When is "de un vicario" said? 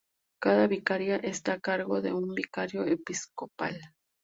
2.01-2.87